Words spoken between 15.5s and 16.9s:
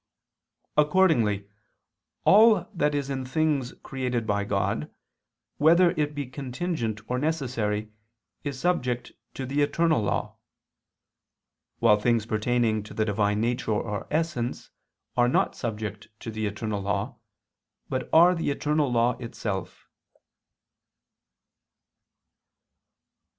subject to the eternal